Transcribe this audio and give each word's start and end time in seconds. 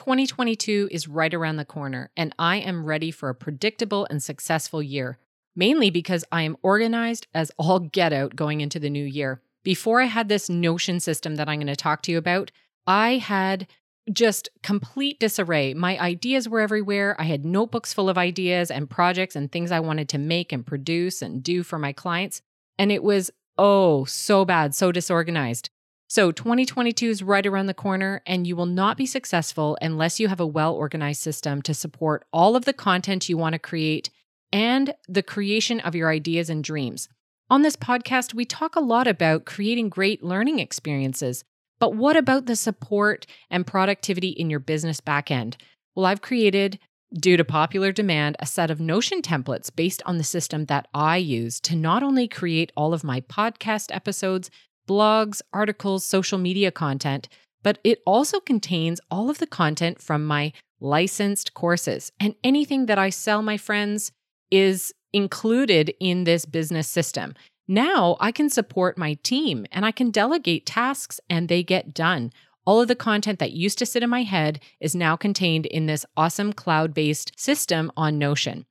2022 0.00 0.88
is 0.90 1.08
right 1.08 1.34
around 1.34 1.56
the 1.56 1.64
corner, 1.66 2.10
and 2.16 2.34
I 2.38 2.56
am 2.56 2.86
ready 2.86 3.10
for 3.10 3.28
a 3.28 3.34
predictable 3.34 4.06
and 4.08 4.22
successful 4.22 4.82
year, 4.82 5.18
mainly 5.54 5.90
because 5.90 6.24
I 6.32 6.40
am 6.40 6.56
organized 6.62 7.26
as 7.34 7.52
all 7.58 7.80
get 7.80 8.10
out 8.10 8.34
going 8.34 8.62
into 8.62 8.78
the 8.80 8.88
new 8.88 9.04
year. 9.04 9.42
Before 9.62 10.00
I 10.00 10.06
had 10.06 10.30
this 10.30 10.48
Notion 10.48 11.00
system 11.00 11.36
that 11.36 11.50
I'm 11.50 11.58
going 11.58 11.66
to 11.66 11.76
talk 11.76 12.00
to 12.04 12.12
you 12.12 12.16
about, 12.16 12.50
I 12.86 13.18
had 13.18 13.66
just 14.10 14.48
complete 14.62 15.20
disarray. 15.20 15.74
My 15.74 15.98
ideas 15.98 16.48
were 16.48 16.60
everywhere. 16.60 17.14
I 17.18 17.24
had 17.24 17.44
notebooks 17.44 17.92
full 17.92 18.08
of 18.08 18.16
ideas 18.16 18.70
and 18.70 18.88
projects 18.88 19.36
and 19.36 19.52
things 19.52 19.70
I 19.70 19.80
wanted 19.80 20.08
to 20.08 20.18
make 20.18 20.50
and 20.50 20.66
produce 20.66 21.20
and 21.20 21.42
do 21.42 21.62
for 21.62 21.78
my 21.78 21.92
clients. 21.92 22.40
And 22.78 22.90
it 22.90 23.02
was, 23.02 23.30
oh, 23.58 24.06
so 24.06 24.46
bad, 24.46 24.74
so 24.74 24.92
disorganized. 24.92 25.68
So 26.10 26.32
2022 26.32 27.08
is 27.08 27.22
right 27.22 27.46
around 27.46 27.66
the 27.66 27.72
corner, 27.72 28.20
and 28.26 28.44
you 28.44 28.56
will 28.56 28.66
not 28.66 28.96
be 28.96 29.06
successful 29.06 29.78
unless 29.80 30.18
you 30.18 30.26
have 30.26 30.40
a 30.40 30.46
well 30.46 30.74
organized 30.74 31.22
system 31.22 31.62
to 31.62 31.72
support 31.72 32.26
all 32.32 32.56
of 32.56 32.64
the 32.64 32.72
content 32.72 33.28
you 33.28 33.36
want 33.36 33.52
to 33.52 33.60
create 33.60 34.10
and 34.52 34.92
the 35.08 35.22
creation 35.22 35.78
of 35.78 35.94
your 35.94 36.10
ideas 36.10 36.50
and 36.50 36.64
dreams. 36.64 37.08
On 37.48 37.62
this 37.62 37.76
podcast, 37.76 38.34
we 38.34 38.44
talk 38.44 38.74
a 38.74 38.80
lot 38.80 39.06
about 39.06 39.44
creating 39.44 39.88
great 39.88 40.20
learning 40.20 40.58
experiences, 40.58 41.44
but 41.78 41.94
what 41.94 42.16
about 42.16 42.46
the 42.46 42.56
support 42.56 43.24
and 43.48 43.64
productivity 43.64 44.30
in 44.30 44.50
your 44.50 44.58
business 44.58 45.00
backend? 45.00 45.54
Well, 45.94 46.06
I've 46.06 46.22
created, 46.22 46.80
due 47.14 47.36
to 47.36 47.44
popular 47.44 47.92
demand, 47.92 48.34
a 48.40 48.46
set 48.46 48.72
of 48.72 48.80
Notion 48.80 49.22
templates 49.22 49.72
based 49.72 50.02
on 50.06 50.18
the 50.18 50.24
system 50.24 50.64
that 50.64 50.88
I 50.92 51.18
use 51.18 51.60
to 51.60 51.76
not 51.76 52.02
only 52.02 52.26
create 52.26 52.72
all 52.76 52.92
of 52.92 53.04
my 53.04 53.20
podcast 53.20 53.94
episodes, 53.94 54.50
blogs, 54.88 55.40
articles, 55.52 56.04
social 56.04 56.38
media 56.38 56.70
content, 56.70 57.28
but 57.62 57.78
it 57.84 58.00
also 58.06 58.40
contains 58.40 59.00
all 59.10 59.30
of 59.30 59.38
the 59.38 59.46
content 59.46 60.00
from 60.00 60.26
my 60.26 60.52
licensed 60.80 61.54
courses. 61.54 62.10
And 62.18 62.34
anything 62.42 62.86
that 62.86 62.98
I 62.98 63.10
sell 63.10 63.42
my 63.42 63.56
friends 63.56 64.12
is 64.50 64.92
included 65.12 65.94
in 66.00 66.24
this 66.24 66.44
business 66.44 66.88
system. 66.88 67.34
Now 67.68 68.16
I 68.18 68.32
can 68.32 68.50
support 68.50 68.98
my 68.98 69.14
team 69.22 69.66
and 69.70 69.84
I 69.84 69.92
can 69.92 70.10
delegate 70.10 70.66
tasks 70.66 71.20
and 71.28 71.48
they 71.48 71.62
get 71.62 71.94
done. 71.94 72.32
All 72.64 72.80
of 72.80 72.88
the 72.88 72.96
content 72.96 73.38
that 73.38 73.52
used 73.52 73.78
to 73.78 73.86
sit 73.86 74.02
in 74.02 74.10
my 74.10 74.22
head 74.22 74.60
is 74.80 74.94
now 74.94 75.16
contained 75.16 75.66
in 75.66 75.86
this 75.86 76.06
awesome 76.16 76.52
cloud 76.52 76.94
based 76.94 77.38
system 77.38 77.90
on 77.96 78.18
Notion. 78.18 78.66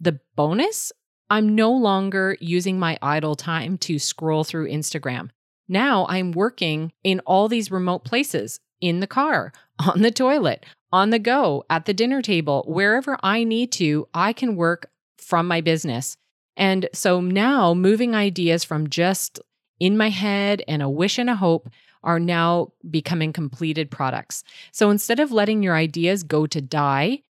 The 0.00 0.20
bonus 0.36 0.92
I'm 1.30 1.54
no 1.54 1.70
longer 1.70 2.36
using 2.40 2.78
my 2.78 2.98
idle 3.02 3.34
time 3.34 3.76
to 3.78 3.98
scroll 3.98 4.44
through 4.44 4.70
Instagram. 4.70 5.28
Now 5.68 6.06
I'm 6.08 6.32
working 6.32 6.92
in 7.04 7.20
all 7.20 7.48
these 7.48 7.70
remote 7.70 8.04
places 8.04 8.60
in 8.80 9.00
the 9.00 9.06
car, 9.06 9.52
on 9.78 10.02
the 10.02 10.10
toilet, 10.10 10.64
on 10.92 11.10
the 11.10 11.18
go, 11.18 11.64
at 11.68 11.84
the 11.84 11.94
dinner 11.94 12.22
table, 12.22 12.64
wherever 12.66 13.18
I 13.22 13.44
need 13.44 13.72
to, 13.72 14.08
I 14.14 14.32
can 14.32 14.56
work 14.56 14.90
from 15.18 15.46
my 15.46 15.60
business. 15.60 16.16
And 16.56 16.88
so 16.92 17.20
now 17.20 17.74
moving 17.74 18.14
ideas 18.14 18.64
from 18.64 18.88
just 18.88 19.40
in 19.78 19.96
my 19.96 20.08
head 20.08 20.62
and 20.66 20.82
a 20.82 20.88
wish 20.88 21.18
and 21.18 21.30
a 21.30 21.36
hope 21.36 21.68
are 22.02 22.18
now 22.18 22.72
becoming 22.88 23.32
completed 23.32 23.90
products. 23.90 24.42
So 24.72 24.90
instead 24.90 25.20
of 25.20 25.32
letting 25.32 25.62
your 25.62 25.76
ideas 25.76 26.22
go 26.22 26.46
to 26.46 26.60
die, 26.60 27.22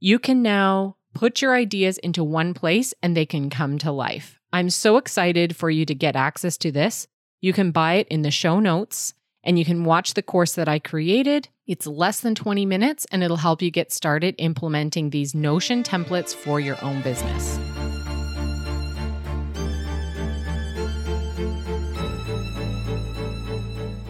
you 0.00 0.18
can 0.18 0.42
now 0.42 0.96
put 1.14 1.40
your 1.40 1.54
ideas 1.54 1.98
into 1.98 2.24
one 2.24 2.52
place 2.52 2.92
and 3.02 3.16
they 3.16 3.26
can 3.26 3.48
come 3.48 3.78
to 3.78 3.92
life. 3.92 4.38
I'm 4.52 4.70
so 4.70 4.96
excited 4.96 5.56
for 5.56 5.70
you 5.70 5.86
to 5.86 5.94
get 5.94 6.16
access 6.16 6.56
to 6.58 6.72
this. 6.72 7.06
You 7.44 7.52
can 7.52 7.72
buy 7.72 7.96
it 7.96 8.08
in 8.08 8.22
the 8.22 8.30
show 8.30 8.58
notes 8.58 9.12
and 9.42 9.58
you 9.58 9.66
can 9.66 9.84
watch 9.84 10.14
the 10.14 10.22
course 10.22 10.54
that 10.54 10.66
I 10.66 10.78
created. 10.78 11.50
It's 11.66 11.86
less 11.86 12.20
than 12.20 12.34
20 12.34 12.64
minutes 12.64 13.06
and 13.12 13.22
it'll 13.22 13.36
help 13.36 13.60
you 13.60 13.70
get 13.70 13.92
started 13.92 14.34
implementing 14.38 15.10
these 15.10 15.34
Notion 15.34 15.82
templates 15.82 16.34
for 16.34 16.58
your 16.58 16.82
own 16.82 17.02
business. 17.02 17.58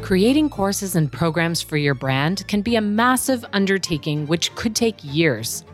Creating 0.00 0.48
courses 0.48 0.94
and 0.94 1.10
programs 1.10 1.60
for 1.60 1.76
your 1.76 1.94
brand 1.94 2.46
can 2.46 2.62
be 2.62 2.76
a 2.76 2.80
massive 2.80 3.44
undertaking 3.52 4.28
which 4.28 4.54
could 4.54 4.76
take 4.76 4.94
years. 5.02 5.64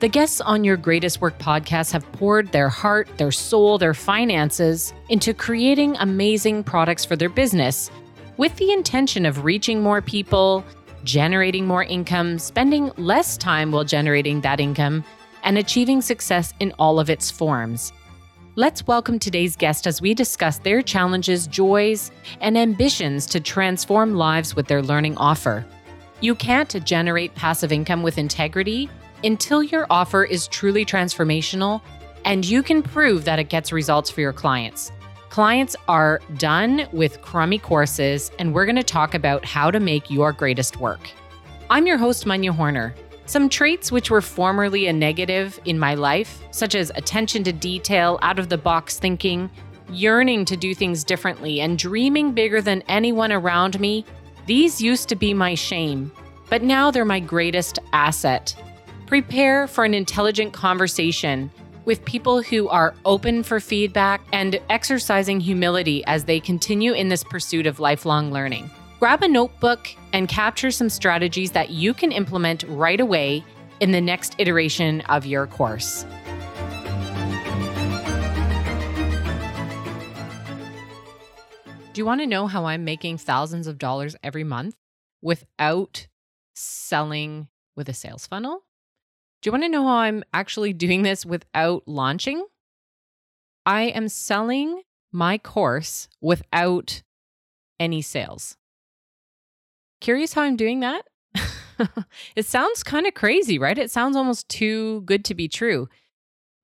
The 0.00 0.08
guests 0.08 0.40
on 0.40 0.64
your 0.64 0.76
Greatest 0.76 1.20
Work 1.20 1.38
podcast 1.38 1.92
have 1.92 2.10
poured 2.12 2.50
their 2.50 2.68
heart, 2.68 3.08
their 3.16 3.30
soul, 3.30 3.78
their 3.78 3.94
finances 3.94 4.92
into 5.08 5.32
creating 5.32 5.96
amazing 5.98 6.64
products 6.64 7.04
for 7.04 7.14
their 7.14 7.28
business 7.28 7.92
with 8.36 8.54
the 8.56 8.72
intention 8.72 9.24
of 9.24 9.44
reaching 9.44 9.80
more 9.80 10.02
people, 10.02 10.64
generating 11.04 11.64
more 11.64 11.84
income, 11.84 12.40
spending 12.40 12.90
less 12.96 13.36
time 13.36 13.70
while 13.70 13.84
generating 13.84 14.40
that 14.40 14.58
income, 14.58 15.04
and 15.44 15.58
achieving 15.58 16.02
success 16.02 16.52
in 16.58 16.72
all 16.76 16.98
of 16.98 17.08
its 17.08 17.30
forms. 17.30 17.92
Let's 18.56 18.86
welcome 18.88 19.20
today's 19.20 19.54
guest 19.54 19.86
as 19.86 20.02
we 20.02 20.12
discuss 20.12 20.58
their 20.58 20.82
challenges, 20.82 21.46
joys, 21.46 22.10
and 22.40 22.58
ambitions 22.58 23.26
to 23.26 23.38
transform 23.38 24.14
lives 24.14 24.56
with 24.56 24.66
their 24.66 24.82
learning 24.82 25.16
offer. 25.18 25.64
You 26.20 26.34
can't 26.34 26.84
generate 26.84 27.34
passive 27.36 27.70
income 27.70 28.02
with 28.02 28.18
integrity 28.18 28.90
until 29.24 29.62
your 29.62 29.86
offer 29.90 30.22
is 30.22 30.46
truly 30.48 30.84
transformational 30.84 31.80
and 32.24 32.44
you 32.44 32.62
can 32.62 32.82
prove 32.82 33.24
that 33.24 33.38
it 33.38 33.48
gets 33.48 33.72
results 33.72 34.10
for 34.10 34.20
your 34.20 34.32
clients. 34.32 34.92
Clients 35.30 35.74
are 35.88 36.20
done 36.38 36.86
with 36.92 37.20
crummy 37.20 37.58
courses, 37.58 38.30
and 38.38 38.54
we're 38.54 38.66
going 38.66 38.76
to 38.76 38.84
talk 38.84 39.14
about 39.14 39.44
how 39.44 39.70
to 39.70 39.80
make 39.80 40.08
your 40.08 40.32
greatest 40.32 40.78
work. 40.78 41.10
I'm 41.70 41.86
your 41.86 41.98
host, 41.98 42.24
Manya 42.24 42.52
Horner. 42.52 42.94
Some 43.26 43.48
traits 43.48 43.90
which 43.90 44.10
were 44.10 44.20
formerly 44.20 44.86
a 44.86 44.92
negative 44.92 45.58
in 45.64 45.78
my 45.78 45.94
life, 45.94 46.40
such 46.50 46.74
as 46.74 46.92
attention 46.94 47.42
to 47.44 47.52
detail, 47.52 48.18
out 48.22 48.38
of 48.38 48.48
the 48.48 48.58
box 48.58 48.98
thinking, 48.98 49.50
yearning 49.90 50.44
to 50.44 50.56
do 50.56 50.74
things 50.74 51.02
differently, 51.02 51.60
and 51.60 51.78
dreaming 51.78 52.32
bigger 52.32 52.60
than 52.60 52.82
anyone 52.82 53.32
around 53.32 53.80
me, 53.80 54.04
these 54.46 54.80
used 54.80 55.08
to 55.08 55.16
be 55.16 55.34
my 55.34 55.54
shame, 55.54 56.12
but 56.48 56.62
now 56.62 56.90
they're 56.90 57.04
my 57.04 57.20
greatest 57.20 57.78
asset. 57.92 58.54
Prepare 59.06 59.66
for 59.66 59.84
an 59.84 59.92
intelligent 59.92 60.54
conversation 60.54 61.50
with 61.84 62.02
people 62.06 62.40
who 62.40 62.68
are 62.68 62.94
open 63.04 63.42
for 63.42 63.60
feedback 63.60 64.22
and 64.32 64.58
exercising 64.70 65.40
humility 65.40 66.02
as 66.06 66.24
they 66.24 66.40
continue 66.40 66.94
in 66.94 67.10
this 67.10 67.22
pursuit 67.22 67.66
of 67.66 67.78
lifelong 67.78 68.32
learning. 68.32 68.70
Grab 68.98 69.22
a 69.22 69.28
notebook 69.28 69.88
and 70.14 70.26
capture 70.26 70.70
some 70.70 70.88
strategies 70.88 71.50
that 71.50 71.68
you 71.68 71.92
can 71.92 72.12
implement 72.12 72.64
right 72.66 72.98
away 72.98 73.44
in 73.80 73.92
the 73.92 74.00
next 74.00 74.34
iteration 74.38 75.02
of 75.02 75.26
your 75.26 75.46
course. 75.46 76.06
Do 81.92 82.00
you 82.00 82.06
want 82.06 82.22
to 82.22 82.26
know 82.26 82.46
how 82.46 82.64
I'm 82.64 82.84
making 82.84 83.18
thousands 83.18 83.66
of 83.66 83.76
dollars 83.76 84.16
every 84.22 84.44
month 84.44 84.74
without 85.20 86.06
selling 86.54 87.48
with 87.76 87.90
a 87.90 87.92
sales 87.92 88.26
funnel? 88.26 88.63
Do 89.44 89.48
you 89.48 89.52
want 89.52 89.64
to 89.64 89.68
know 89.68 89.86
how 89.86 89.96
I'm 89.96 90.24
actually 90.32 90.72
doing 90.72 91.02
this 91.02 91.26
without 91.26 91.82
launching? 91.86 92.46
I 93.66 93.82
am 93.82 94.08
selling 94.08 94.80
my 95.12 95.36
course 95.36 96.08
without 96.22 97.02
any 97.78 98.00
sales. 98.00 98.56
Curious 100.00 100.32
how 100.32 100.40
I'm 100.40 100.56
doing 100.56 100.80
that? 100.80 101.04
it 102.34 102.46
sounds 102.46 102.82
kind 102.82 103.06
of 103.06 103.12
crazy, 103.12 103.58
right? 103.58 103.76
It 103.76 103.90
sounds 103.90 104.16
almost 104.16 104.48
too 104.48 105.02
good 105.02 105.26
to 105.26 105.34
be 105.34 105.46
true. 105.46 105.90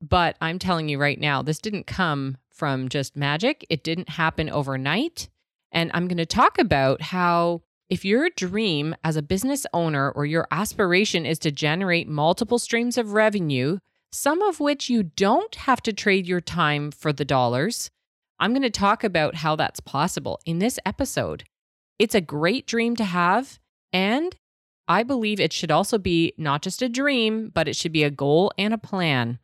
But 0.01 0.39
I'm 0.41 0.59
telling 0.59 0.89
you 0.89 0.99
right 0.99 1.21
now, 1.21 1.43
this 1.43 1.59
didn't 1.59 1.87
come 1.87 2.39
from 2.49 2.89
just 2.89 3.15
magic. 3.15 3.67
It 3.69 3.85
didn't 3.85 4.09
happen 4.09 4.49
overnight. 4.49 5.29
And 5.71 5.91
I'm 5.93 6.09
going 6.09 6.17
to 6.17 6.25
talk 6.25 6.59
about 6.59 7.03
how 7.03 7.61
if 7.91 8.05
your 8.05 8.31
dream 8.31 8.95
as 9.03 9.17
a 9.17 9.23
business 9.23 9.67
owner 9.75 10.13
or 10.13 10.25
your 10.25 10.47
aspiration 10.53 11.27
is 11.27 11.41
to 11.41 11.51
generate 11.51 12.09
multiple 12.09 12.61
streams 12.61 12.97
of 12.97 13.15
revenue, 13.15 13.79
some 14.13 14.41
of 14.43 14.61
which 14.61 14.89
you 14.89 15.03
don't 15.03 15.57
have 15.57 15.83
to 15.83 15.93
trade 15.93 16.25
your 16.25 16.41
time 16.41 16.93
for 16.93 17.13
the 17.13 17.25
dollars, 17.25 17.91
I'm 18.39 18.53
going 18.53 18.63
to 18.63 18.71
talk 18.71 19.03
about 19.03 19.35
how 19.35 19.57
that's 19.57 19.81
possible 19.81 20.39
in 20.47 20.61
this 20.61 20.79
episode. 20.87 21.43
It's 21.99 22.15
a 22.15 22.21
great 22.21 22.65
dream 22.65 22.95
to 22.95 23.05
have, 23.05 23.59
and 23.93 24.37
I 24.87 25.03
believe 25.03 25.41
it 25.41 25.53
should 25.53 25.73
also 25.73 25.99
be 25.99 26.33
not 26.39 26.63
just 26.63 26.83
a 26.83 26.89
dream, 26.89 27.51
but 27.53 27.67
it 27.67 27.75
should 27.75 27.93
be 27.93 28.05
a 28.05 28.11
goal 28.11 28.53
and 28.57 28.73
a 28.73 28.79
plan. 28.79 29.41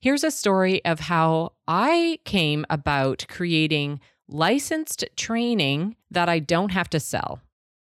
Here's 0.00 0.24
a 0.24 0.30
story 0.30 0.82
of 0.86 1.00
how 1.00 1.52
I 1.68 2.20
came 2.24 2.64
about 2.70 3.26
creating 3.28 4.00
licensed 4.28 5.04
training 5.14 5.96
that 6.10 6.30
I 6.30 6.38
don't 6.38 6.72
have 6.72 6.88
to 6.90 7.00
sell. 7.00 7.40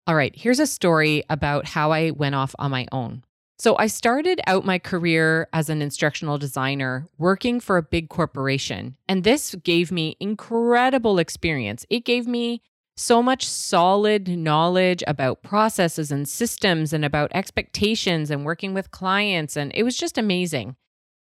All 0.06 0.16
right, 0.16 0.34
here's 0.34 0.58
a 0.58 0.66
story 0.66 1.22
about 1.31 1.66
how 1.66 1.93
I 1.93 2.10
went 2.10 2.34
off 2.34 2.54
on 2.58 2.72
my 2.72 2.87
own. 2.90 3.22
So, 3.58 3.76
I 3.78 3.87
started 3.87 4.40
out 4.49 4.64
my 4.64 4.81
career 4.81 5.46
as 5.52 5.69
an 5.69 5.81
instructional 5.81 6.38
designer 6.38 7.06
working 7.19 7.60
for 7.60 7.76
a 7.76 7.82
big 7.82 8.08
corporation, 8.08 8.96
and 9.08 9.22
this 9.22 9.54
gave 9.62 9.93
me 9.93 10.16
incredible 10.19 11.20
experience. 11.20 11.87
It 11.88 12.04
gave 12.04 12.26
me 12.26 12.62
so 12.96 13.22
much 13.22 13.46
solid 13.46 14.28
knowledge 14.28 15.04
about 15.06 15.43
processes 15.43 16.10
and 16.10 16.28
systems 16.28 16.93
and 16.93 17.05
about 17.05 17.31
expectations 17.34 18.31
and 18.31 18.44
working 18.44 18.75
with 18.75 18.90
clients. 18.90 19.56
And 19.56 19.72
it 19.75 19.82
was 19.82 19.96
just 19.96 20.19
amazing. 20.19 20.76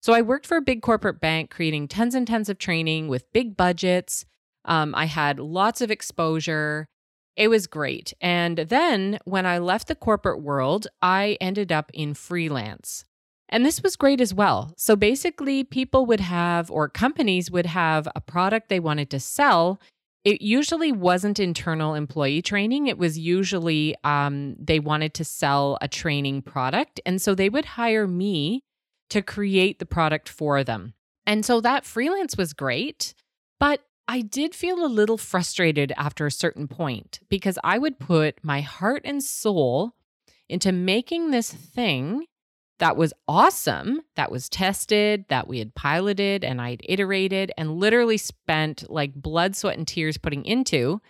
So 0.02 0.12
I 0.12 0.20
worked 0.20 0.46
for 0.46 0.56
a 0.56 0.62
big 0.62 0.82
corporate 0.82 1.20
bank, 1.20 1.50
creating 1.50 1.88
tons 1.88 2.14
and 2.14 2.26
tons 2.26 2.48
of 2.48 2.58
training 2.58 3.08
with 3.08 3.32
big 3.32 3.56
budgets. 3.56 4.26
Um, 4.64 4.94
I 4.94 5.06
had 5.06 5.38
lots 5.38 5.80
of 5.80 5.90
exposure. 5.90 6.88
It 7.36 7.48
was 7.48 7.66
great. 7.66 8.14
And 8.20 8.58
then 8.58 9.18
when 9.24 9.44
I 9.46 9.58
left 9.58 9.88
the 9.88 9.94
corporate 9.94 10.42
world, 10.42 10.86
I 11.02 11.36
ended 11.40 11.72
up 11.72 11.90
in 11.92 12.14
freelance. 12.14 13.04
And 13.48 13.64
this 13.64 13.82
was 13.82 13.96
great 13.96 14.20
as 14.20 14.32
well. 14.32 14.72
So 14.76 14.96
basically, 14.96 15.64
people 15.64 16.06
would 16.06 16.20
have, 16.20 16.70
or 16.70 16.88
companies 16.88 17.50
would 17.50 17.66
have 17.66 18.08
a 18.14 18.20
product 18.20 18.68
they 18.68 18.80
wanted 18.80 19.10
to 19.10 19.20
sell. 19.20 19.80
It 20.24 20.40
usually 20.40 20.92
wasn't 20.92 21.38
internal 21.38 21.94
employee 21.94 22.40
training. 22.40 22.86
It 22.86 22.98
was 22.98 23.18
usually 23.18 23.94
um, 24.04 24.56
they 24.58 24.80
wanted 24.80 25.12
to 25.14 25.24
sell 25.24 25.76
a 25.82 25.88
training 25.88 26.42
product. 26.42 27.00
And 27.04 27.20
so 27.20 27.34
they 27.34 27.50
would 27.50 27.64
hire 27.64 28.06
me 28.06 28.62
to 29.10 29.20
create 29.20 29.78
the 29.78 29.86
product 29.86 30.28
for 30.28 30.64
them. 30.64 30.94
And 31.26 31.44
so 31.44 31.60
that 31.60 31.84
freelance 31.84 32.36
was 32.36 32.52
great, 32.52 33.14
but 33.60 33.80
I 34.06 34.20
did 34.20 34.54
feel 34.54 34.84
a 34.84 34.86
little 34.86 35.16
frustrated 35.16 35.92
after 35.96 36.26
a 36.26 36.30
certain 36.30 36.68
point 36.68 37.20
because 37.28 37.58
I 37.64 37.78
would 37.78 37.98
put 37.98 38.44
my 38.44 38.60
heart 38.60 39.02
and 39.04 39.22
soul 39.22 39.94
into 40.48 40.72
making 40.72 41.30
this 41.30 41.52
thing 41.52 42.26
that 42.78 42.96
was 42.96 43.14
awesome, 43.26 44.00
that 44.16 44.30
was 44.30 44.48
tested, 44.48 45.24
that 45.28 45.48
we 45.48 45.58
had 45.58 45.74
piloted 45.74 46.44
and 46.44 46.60
I'd 46.60 46.82
iterated 46.84 47.52
and 47.56 47.78
literally 47.78 48.16
spent 48.16 48.90
like 48.90 49.14
blood, 49.14 49.56
sweat, 49.56 49.78
and 49.78 49.86
tears 49.86 50.18
putting 50.18 50.44
into. 50.44 51.00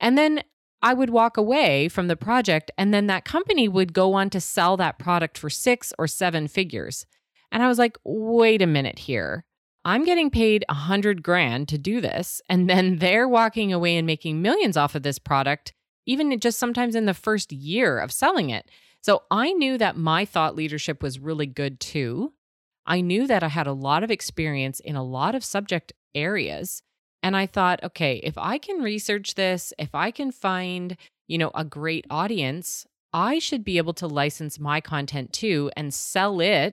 And 0.00 0.16
then 0.16 0.42
I 0.80 0.94
would 0.94 1.10
walk 1.10 1.36
away 1.36 1.88
from 1.88 2.08
the 2.08 2.16
project, 2.16 2.72
and 2.76 2.92
then 2.92 3.06
that 3.06 3.24
company 3.24 3.68
would 3.68 3.92
go 3.92 4.14
on 4.14 4.30
to 4.30 4.40
sell 4.40 4.76
that 4.78 4.98
product 4.98 5.38
for 5.38 5.48
six 5.48 5.92
or 5.96 6.08
seven 6.08 6.48
figures. 6.48 7.06
And 7.52 7.62
I 7.62 7.68
was 7.68 7.78
like, 7.78 7.96
wait 8.02 8.62
a 8.62 8.66
minute 8.66 8.98
here. 8.98 9.44
I'm 9.84 10.04
getting 10.04 10.30
paid 10.30 10.64
a 10.68 10.74
hundred 10.74 11.22
grand 11.22 11.68
to 11.68 11.78
do 11.78 12.00
this. 12.00 12.40
And 12.48 12.68
then 12.68 12.96
they're 12.98 13.28
walking 13.28 13.72
away 13.72 13.96
and 13.96 14.06
making 14.06 14.42
millions 14.42 14.76
off 14.76 14.94
of 14.94 15.02
this 15.02 15.18
product, 15.18 15.72
even 16.06 16.38
just 16.40 16.58
sometimes 16.58 16.94
in 16.94 17.06
the 17.06 17.14
first 17.14 17.52
year 17.52 17.98
of 17.98 18.12
selling 18.12 18.50
it. 18.50 18.70
So 19.02 19.24
I 19.30 19.52
knew 19.52 19.78
that 19.78 19.96
my 19.96 20.24
thought 20.24 20.54
leadership 20.54 21.02
was 21.02 21.18
really 21.18 21.46
good 21.46 21.80
too. 21.80 22.32
I 22.86 23.00
knew 23.00 23.26
that 23.26 23.42
I 23.42 23.48
had 23.48 23.66
a 23.66 23.72
lot 23.72 24.04
of 24.04 24.10
experience 24.10 24.80
in 24.80 24.96
a 24.96 25.04
lot 25.04 25.34
of 25.34 25.44
subject 25.44 25.92
areas. 26.14 26.82
And 27.22 27.36
I 27.36 27.46
thought, 27.46 27.82
okay, 27.82 28.20
if 28.24 28.36
I 28.36 28.58
can 28.58 28.82
research 28.82 29.34
this, 29.34 29.72
if 29.78 29.94
I 29.94 30.10
can 30.10 30.32
find, 30.32 30.96
you 31.28 31.38
know, 31.38 31.50
a 31.54 31.64
great 31.64 32.06
audience, 32.10 32.86
I 33.12 33.38
should 33.38 33.64
be 33.64 33.78
able 33.78 33.92
to 33.94 34.06
license 34.06 34.58
my 34.58 34.80
content 34.80 35.32
too 35.32 35.70
and 35.76 35.92
sell 35.94 36.40
it 36.40 36.72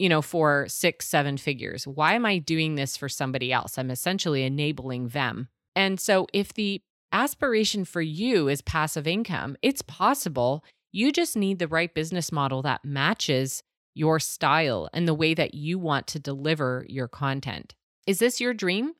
you 0.00 0.08
know, 0.08 0.22
for 0.22 0.64
six, 0.66 1.06
seven 1.06 1.36
figures. 1.36 1.86
Why 1.86 2.14
am 2.14 2.24
I 2.24 2.38
doing 2.38 2.74
this 2.74 2.96
for 2.96 3.06
somebody 3.06 3.52
else? 3.52 3.76
I'm 3.76 3.90
essentially 3.90 4.44
enabling 4.44 5.08
them. 5.08 5.48
And 5.76 6.00
so 6.00 6.26
if 6.32 6.54
the 6.54 6.80
aspiration 7.12 7.84
for 7.84 8.00
you 8.00 8.48
is 8.48 8.62
passive 8.62 9.06
income, 9.06 9.58
it's 9.60 9.82
possible. 9.82 10.64
You 10.90 11.12
just 11.12 11.36
need 11.36 11.58
the 11.58 11.68
right 11.68 11.92
business 11.92 12.32
model 12.32 12.62
that 12.62 12.82
matches 12.82 13.62
your 13.94 14.18
style 14.18 14.88
and 14.94 15.06
the 15.06 15.12
way 15.12 15.34
that 15.34 15.52
you 15.52 15.78
want 15.78 16.06
to 16.06 16.18
deliver 16.18 16.86
your 16.88 17.06
content. 17.06 17.74
Is 18.06 18.20
this 18.20 18.40
your 18.40 18.54
dream? 18.54 18.94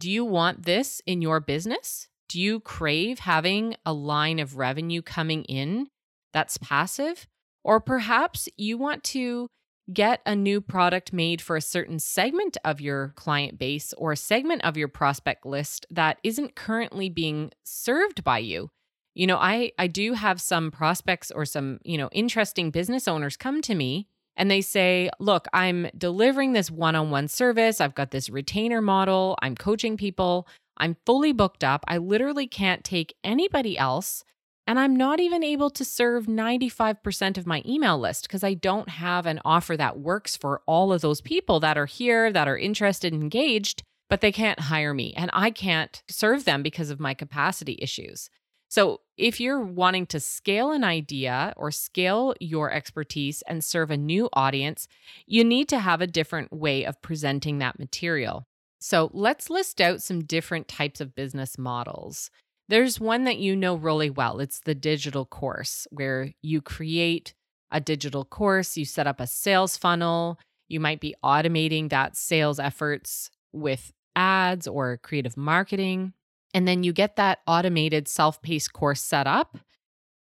Do 0.00 0.10
you 0.10 0.22
want 0.22 0.66
this 0.66 1.00
in 1.06 1.22
your 1.22 1.40
business? 1.40 2.08
Do 2.28 2.38
you 2.38 2.60
crave 2.60 3.20
having 3.20 3.74
a 3.86 3.94
line 3.94 4.38
of 4.38 4.58
revenue 4.58 5.00
coming 5.00 5.44
in 5.44 5.88
that's 6.34 6.58
passive? 6.58 7.26
Or 7.64 7.80
perhaps 7.80 8.50
you 8.58 8.76
want 8.76 9.02
to 9.04 9.48
get 9.92 10.20
a 10.26 10.34
new 10.34 10.60
product 10.60 11.12
made 11.12 11.40
for 11.40 11.56
a 11.56 11.60
certain 11.60 11.98
segment 11.98 12.56
of 12.64 12.80
your 12.80 13.12
client 13.16 13.58
base 13.58 13.92
or 13.94 14.12
a 14.12 14.16
segment 14.16 14.64
of 14.64 14.76
your 14.76 14.88
prospect 14.88 15.44
list 15.46 15.86
that 15.90 16.18
isn't 16.22 16.54
currently 16.54 17.08
being 17.08 17.52
served 17.64 18.24
by 18.24 18.38
you. 18.38 18.70
You 19.14 19.26
know, 19.26 19.36
I 19.36 19.72
I 19.78 19.86
do 19.88 20.14
have 20.14 20.40
some 20.40 20.70
prospects 20.70 21.30
or 21.30 21.44
some, 21.44 21.80
you 21.84 21.98
know, 21.98 22.08
interesting 22.12 22.70
business 22.70 23.06
owners 23.06 23.36
come 23.36 23.60
to 23.62 23.74
me 23.74 24.08
and 24.36 24.50
they 24.50 24.62
say, 24.62 25.10
"Look, 25.18 25.46
I'm 25.52 25.88
delivering 25.96 26.52
this 26.52 26.70
one-on-one 26.70 27.28
service. 27.28 27.80
I've 27.80 27.94
got 27.94 28.10
this 28.10 28.30
retainer 28.30 28.80
model. 28.80 29.36
I'm 29.42 29.54
coaching 29.54 29.96
people. 29.98 30.48
I'm 30.78 30.96
fully 31.04 31.32
booked 31.32 31.62
up. 31.62 31.84
I 31.86 31.98
literally 31.98 32.46
can't 32.46 32.82
take 32.82 33.14
anybody 33.22 33.76
else 33.76 34.24
and 34.72 34.80
I'm 34.80 34.96
not 34.96 35.20
even 35.20 35.44
able 35.44 35.68
to 35.68 35.84
serve 35.84 36.24
95% 36.24 37.36
of 37.36 37.46
my 37.46 37.62
email 37.66 37.98
list 37.98 38.22
because 38.22 38.42
I 38.42 38.54
don't 38.54 38.88
have 38.88 39.26
an 39.26 39.38
offer 39.44 39.76
that 39.76 39.98
works 39.98 40.34
for 40.34 40.62
all 40.64 40.94
of 40.94 41.02
those 41.02 41.20
people 41.20 41.60
that 41.60 41.76
are 41.76 41.84
here, 41.84 42.32
that 42.32 42.48
are 42.48 42.56
interested 42.56 43.12
engaged, 43.12 43.82
but 44.08 44.22
they 44.22 44.32
can't 44.32 44.58
hire 44.58 44.94
me 44.94 45.12
and 45.14 45.28
I 45.34 45.50
can't 45.50 46.02
serve 46.08 46.46
them 46.46 46.62
because 46.62 46.88
of 46.88 46.98
my 46.98 47.12
capacity 47.12 47.78
issues. 47.82 48.30
So, 48.70 49.02
if 49.18 49.40
you're 49.40 49.60
wanting 49.60 50.06
to 50.06 50.18
scale 50.18 50.70
an 50.70 50.84
idea 50.84 51.52
or 51.58 51.70
scale 51.70 52.32
your 52.40 52.72
expertise 52.72 53.42
and 53.46 53.62
serve 53.62 53.90
a 53.90 53.98
new 53.98 54.30
audience, 54.32 54.88
you 55.26 55.44
need 55.44 55.68
to 55.68 55.80
have 55.80 56.00
a 56.00 56.06
different 56.06 56.50
way 56.50 56.86
of 56.86 57.02
presenting 57.02 57.58
that 57.58 57.78
material. 57.78 58.46
So, 58.80 59.10
let's 59.12 59.50
list 59.50 59.82
out 59.82 60.00
some 60.00 60.24
different 60.24 60.66
types 60.66 61.02
of 61.02 61.14
business 61.14 61.58
models. 61.58 62.30
There's 62.72 62.98
one 62.98 63.24
that 63.24 63.36
you 63.36 63.54
know 63.54 63.74
really 63.74 64.08
well. 64.08 64.40
It's 64.40 64.60
the 64.60 64.74
digital 64.74 65.26
course 65.26 65.86
where 65.90 66.32
you 66.40 66.62
create 66.62 67.34
a 67.70 67.82
digital 67.82 68.24
course, 68.24 68.78
you 68.78 68.86
set 68.86 69.06
up 69.06 69.20
a 69.20 69.26
sales 69.26 69.76
funnel, 69.76 70.38
you 70.70 70.80
might 70.80 70.98
be 70.98 71.14
automating 71.22 71.90
that 71.90 72.16
sales 72.16 72.58
efforts 72.58 73.28
with 73.52 73.92
ads 74.16 74.66
or 74.66 74.96
creative 75.02 75.36
marketing. 75.36 76.14
And 76.54 76.66
then 76.66 76.82
you 76.82 76.94
get 76.94 77.16
that 77.16 77.40
automated 77.46 78.08
self 78.08 78.40
paced 78.40 78.72
course 78.72 79.02
set 79.02 79.26
up. 79.26 79.58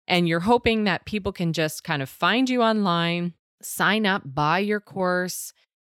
And 0.09 0.27
you're 0.27 0.41
hoping 0.41 0.83
that 0.83 1.05
people 1.05 1.31
can 1.31 1.53
just 1.53 1.85
kind 1.85 2.03
of 2.03 2.09
find 2.09 2.51
you 2.51 2.61
online, 2.61 3.35
sign 3.63 4.05
up, 4.05 4.23
buy 4.25 4.59
your 4.59 4.81
course, 4.81 5.53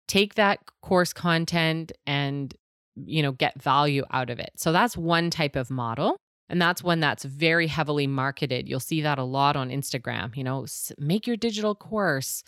take 0.06 0.36
that 0.36 0.60
course 0.80 1.12
content 1.12 1.90
and 2.06 2.54
you 2.94 3.20
know 3.20 3.32
get 3.32 3.60
value 3.60 4.04
out 4.12 4.30
of 4.30 4.38
it. 4.38 4.52
So 4.54 4.70
that's 4.70 4.96
one 4.96 5.30
type 5.30 5.56
of 5.56 5.72
model. 5.72 6.20
And 6.48 6.62
that's 6.62 6.82
one 6.82 7.00
that's 7.00 7.24
very 7.24 7.66
heavily 7.66 8.06
marketed. 8.06 8.68
You'll 8.68 8.80
see 8.80 9.00
that 9.02 9.18
a 9.18 9.24
lot 9.24 9.56
on 9.56 9.70
Instagram. 9.70 10.36
You 10.36 10.44
know, 10.44 10.66
make 10.98 11.26
your 11.26 11.36
digital 11.36 11.74
course, 11.74 12.44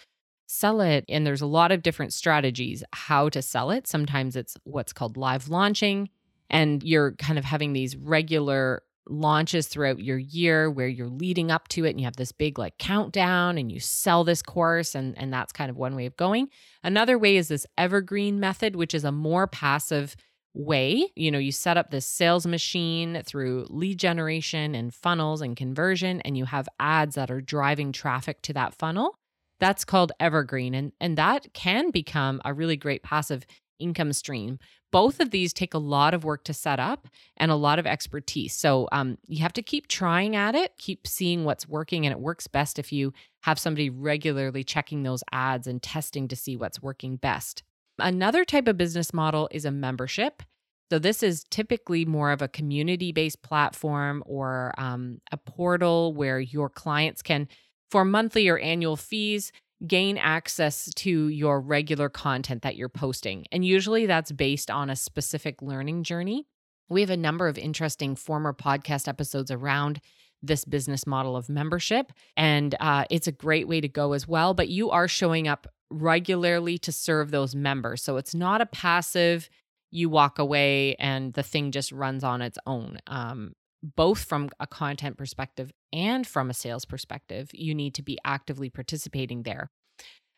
sell 0.47 0.81
it. 0.81 1.05
And 1.09 1.26
there's 1.26 1.43
a 1.43 1.47
lot 1.47 1.73
of 1.73 1.83
different 1.83 2.12
strategies 2.12 2.83
how 2.93 3.28
to 3.31 3.43
sell 3.43 3.71
it. 3.71 3.87
Sometimes 3.87 4.37
it's 4.37 4.57
what's 4.64 4.93
called 4.93 5.17
live 5.17 5.49
launching, 5.49 6.09
and 6.49 6.83
you're 6.83 7.12
kind 7.12 7.38
of 7.38 7.45
having 7.45 7.73
these 7.73 7.97
regular 7.97 8.83
launches 9.11 9.67
throughout 9.67 10.00
your 10.00 10.19
year 10.19 10.71
where 10.71 10.88
you're 10.88 11.09
leading 11.09 11.50
up 11.50 11.67
to 11.69 11.85
it 11.85 11.90
and 11.90 12.00
you 12.00 12.05
have 12.05 12.17
this 12.17 12.33
big 12.33 12.59
like 12.59 12.76
countdown 12.78 13.57
and 13.57 13.73
you 13.73 13.81
sell 13.81 14.23
this 14.23 14.43
course 14.43 14.95
and 14.95 15.17
and 15.17 15.33
that's 15.33 15.52
kind 15.52 15.71
of 15.71 15.76
one 15.76 15.97
way 15.97 16.07
of 16.07 16.17
going. 16.17 16.49
Another 16.85 17.19
way 17.19 17.37
is 17.37 17.49
this 17.49 17.67
evergreen 17.76 18.38
method 18.38 18.76
which 18.76 18.95
is 18.95 19.05
a 19.05 19.12
more 19.12 19.47
passive 19.47 20.14
way. 20.59 21.11
You 21.15 21.31
know, 21.31 21.38
you 21.38 21.53
set 21.53 21.77
up 21.77 21.91
this 21.91 22.05
sales 22.05 22.47
machine 22.47 23.23
through 23.25 23.67
lead 23.71 23.99
generation 23.99 24.75
and 24.75 24.93
funnels 24.93 25.41
and 25.41 25.57
conversion, 25.57 26.21
and 26.23 26.37
you 26.37 26.45
have 26.45 26.69
ads 26.79 27.15
that 27.15 27.31
are 27.31 27.41
driving 27.41 27.93
traffic 27.93 28.43
to 28.43 28.53
that 28.55 28.75
funnel. 28.75 29.15
That's 29.61 29.85
called 29.85 30.12
evergreen. 30.21 30.75
And, 30.75 30.93
and 31.00 31.17
that 31.17 31.53
can 31.55 31.91
become 31.91 32.41
a 32.45 32.53
really 32.53 32.77
great 32.77 33.03
passive 33.03 33.47
income 33.79 34.12
stream. 34.12 34.59
Both 34.91 35.21
of 35.21 35.31
these 35.31 35.53
take 35.53 35.75
a 35.75 35.79
lot 35.79 36.15
of 36.15 36.25
work 36.25 36.45
to 36.45 36.55
set 36.55 36.81
up 36.81 37.09
and 37.37 37.50
a 37.50 37.57
lot 37.57 37.79
of 37.79 37.87
expertise. 37.87 38.55
So 38.55 38.88
um, 38.91 39.19
you 39.27 39.43
have 39.43 39.53
to 39.55 39.62
keep 39.62 39.87
trying 39.87 40.35
at 40.35 40.55
it, 40.55 40.73
keep 40.79 41.07
seeing 41.07 41.45
what's 41.45 41.69
working. 41.69 42.07
And 42.07 42.12
it 42.12 42.21
works 42.21 42.47
best 42.47 42.79
if 42.79 42.93
you 42.93 43.12
have 43.43 43.59
somebody 43.59 43.91
regularly 43.91 44.65
checking 44.65 45.03
those 45.03 45.23
ads 45.31 45.67
and 45.67 45.83
testing 45.83 46.27
to 46.29 46.37
see 46.37 46.57
what's 46.57 46.83
working 46.83 47.17
best. 47.17 47.62
Another 47.99 48.45
type 48.45 48.69
of 48.69 48.77
business 48.77 49.12
model 49.12 49.49
is 49.50 49.65
a 49.65 49.71
membership. 49.71 50.43
So, 50.90 50.99
this 50.99 51.23
is 51.23 51.45
typically 51.50 52.04
more 52.04 52.30
of 52.30 52.42
a 52.42 52.49
community 52.49 53.12
based 53.12 53.42
platform 53.42 54.23
or 54.26 54.73
um, 54.78 55.21
a 55.30 55.37
portal 55.37 56.14
where 56.14 56.40
your 56.40 56.68
clients 56.68 57.23
can, 57.23 57.49
for 57.90 58.04
monthly 58.04 58.49
or 58.49 58.59
annual 58.59 58.97
fees, 58.97 59.52
gain 59.87 60.18
access 60.18 60.90
to 60.97 61.28
your 61.28 61.61
regular 61.61 62.09
content 62.09 62.62
that 62.62 62.76
you're 62.76 62.88
posting. 62.88 63.47
And 63.52 63.64
usually 63.64 64.07
that's 64.07 64.33
based 64.33 64.71
on 64.71 64.90
a 64.90 64.97
specific 64.97 65.62
learning 65.62 66.02
journey. 66.02 66.47
We 66.88 67.02
have 67.02 67.11
a 67.11 67.16
number 67.16 67.49
of 67.49 67.59
interesting 67.59 68.16
former 68.16 68.52
podcast 68.52 69.09
episodes 69.09 69.50
around 69.50 70.00
this 70.42 70.64
business 70.64 71.07
model 71.07 71.37
of 71.37 71.49
membership. 71.49 72.12
And 72.37 72.75
uh, 72.80 73.04
it's 73.11 73.26
a 73.26 73.33
great 73.33 73.68
way 73.68 73.80
to 73.80 73.88
go 73.88 74.12
as 74.12 74.26
well. 74.26 74.54
But 74.54 74.68
you 74.68 74.90
are 74.90 75.09
showing 75.09 75.49
up 75.49 75.66
regularly 75.90 76.78
to 76.78 76.92
serve 76.92 77.30
those 77.30 77.54
members. 77.54 78.02
So 78.02 78.16
it's 78.16 78.35
not 78.35 78.61
a 78.61 78.66
passive, 78.66 79.49
you 79.90 80.09
walk 80.09 80.38
away 80.38 80.95
and 80.97 81.33
the 81.33 81.42
thing 81.42 81.71
just 81.71 81.92
runs 81.92 82.25
on 82.25 82.42
its 82.42 82.59
own. 82.66 82.99
Um, 83.07 83.52
both 83.83 84.25
from 84.25 84.50
a 84.59 84.66
content 84.66 85.16
perspective 85.16 85.71
and 85.92 86.26
from 86.26 86.50
a 86.50 86.54
sales 86.54 86.85
perspective, 86.85 87.50
you 87.52 87.75
need 87.75 87.95
to 87.95 88.02
be 88.02 88.18
actively 88.25 88.71
participating 88.71 89.45
there. 89.45 89.71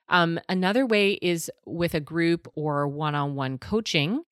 Um, 0.09 0.41
another 0.49 0.85
way 0.85 1.13
is 1.13 1.51
with 1.65 1.95
a 1.95 2.01
group 2.01 2.49
or 2.55 2.87
one 2.87 3.15
on 3.15 3.35
one 3.35 3.59
coaching. 3.59 4.23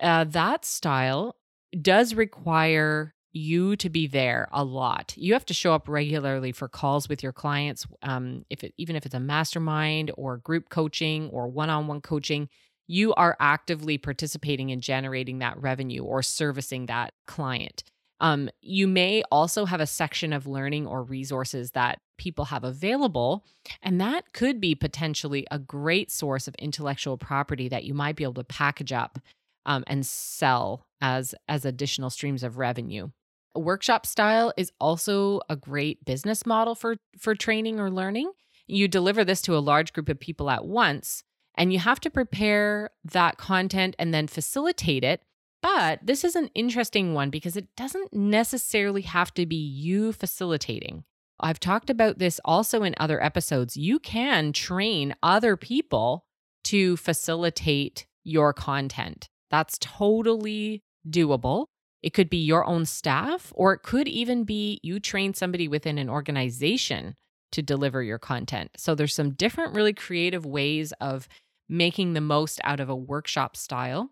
Uh, 0.00 0.24
that 0.24 0.64
style 0.64 1.36
does 1.80 2.14
require 2.14 3.14
you 3.32 3.76
to 3.76 3.88
be 3.88 4.06
there 4.06 4.48
a 4.52 4.62
lot. 4.62 5.14
You 5.16 5.32
have 5.32 5.46
to 5.46 5.54
show 5.54 5.72
up 5.72 5.88
regularly 5.88 6.52
for 6.52 6.68
calls 6.68 7.08
with 7.08 7.22
your 7.22 7.32
clients. 7.32 7.86
Um, 8.02 8.44
if 8.50 8.62
it, 8.62 8.74
even 8.76 8.94
if 8.94 9.06
it's 9.06 9.14
a 9.14 9.20
mastermind 9.20 10.10
or 10.18 10.36
group 10.36 10.68
coaching 10.68 11.30
or 11.30 11.48
one-on-one 11.48 12.02
coaching, 12.02 12.48
you 12.86 13.14
are 13.14 13.36
actively 13.40 13.98
participating 13.98 14.70
in 14.70 14.80
generating 14.80 15.38
that 15.38 15.60
revenue 15.60 16.02
or 16.02 16.22
servicing 16.22 16.86
that 16.86 17.12
client. 17.26 17.84
Um, 18.20 18.50
you 18.60 18.86
may 18.86 19.22
also 19.32 19.64
have 19.64 19.80
a 19.80 19.86
section 19.86 20.32
of 20.32 20.46
learning 20.46 20.86
or 20.86 21.02
resources 21.02 21.72
that 21.72 21.98
people 22.18 22.46
have 22.46 22.62
available, 22.62 23.44
and 23.82 24.00
that 24.00 24.32
could 24.32 24.60
be 24.60 24.76
potentially 24.76 25.44
a 25.50 25.58
great 25.58 26.10
source 26.10 26.46
of 26.46 26.54
intellectual 26.54 27.18
property 27.18 27.68
that 27.68 27.84
you 27.84 27.94
might 27.94 28.14
be 28.14 28.22
able 28.22 28.34
to 28.34 28.44
package 28.44 28.92
up 28.92 29.18
um, 29.66 29.82
and 29.88 30.06
sell 30.06 30.86
as 31.00 31.34
as 31.48 31.64
additional 31.64 32.10
streams 32.10 32.44
of 32.44 32.58
revenue. 32.58 33.08
Workshop 33.56 34.06
style 34.06 34.52
is 34.56 34.72
also 34.80 35.40
a 35.50 35.56
great 35.56 36.04
business 36.04 36.46
model 36.46 36.76
for 36.76 36.96
for 37.18 37.34
training 37.34 37.80
or 37.80 37.90
learning. 37.90 38.30
You 38.68 38.86
deliver 38.86 39.24
this 39.24 39.42
to 39.42 39.56
a 39.56 39.58
large 39.58 39.92
group 39.92 40.08
of 40.08 40.20
people 40.20 40.48
at 40.48 40.64
once, 40.64 41.24
and 41.56 41.72
you 41.72 41.78
have 41.78 42.00
to 42.00 42.10
prepare 42.10 42.90
that 43.04 43.36
content 43.36 43.94
and 43.98 44.12
then 44.12 44.26
facilitate 44.26 45.04
it 45.04 45.22
but 45.62 46.00
this 46.02 46.24
is 46.24 46.34
an 46.34 46.50
interesting 46.54 47.14
one 47.14 47.30
because 47.30 47.56
it 47.56 47.68
doesn't 47.76 48.12
necessarily 48.12 49.02
have 49.02 49.32
to 49.34 49.46
be 49.46 49.56
you 49.56 50.12
facilitating. 50.12 51.04
I've 51.38 51.60
talked 51.60 51.88
about 51.88 52.18
this 52.18 52.40
also 52.44 52.82
in 52.82 52.94
other 52.98 53.22
episodes. 53.22 53.76
You 53.76 53.98
can 54.00 54.52
train 54.52 55.14
other 55.22 55.56
people 55.56 56.24
to 56.64 56.96
facilitate 56.96 58.06
your 58.24 58.52
content. 58.52 59.28
That's 59.50 59.78
totally 59.80 60.82
doable. 61.08 61.66
It 62.02 62.12
could 62.12 62.28
be 62.28 62.38
your 62.38 62.64
own 62.64 62.84
staff, 62.84 63.52
or 63.54 63.72
it 63.72 63.82
could 63.82 64.08
even 64.08 64.42
be 64.42 64.80
you 64.82 64.98
train 64.98 65.34
somebody 65.34 65.68
within 65.68 65.98
an 65.98 66.10
organization 66.10 67.14
to 67.52 67.62
deliver 67.62 68.02
your 68.02 68.18
content. 68.18 68.70
So 68.76 68.94
there's 68.94 69.14
some 69.14 69.30
different, 69.30 69.74
really 69.74 69.92
creative 69.92 70.44
ways 70.44 70.92
of 71.00 71.28
making 71.72 72.12
the 72.12 72.20
most 72.20 72.60
out 72.62 72.80
of 72.80 72.88
a 72.90 72.94
workshop 72.94 73.56
style. 73.56 74.10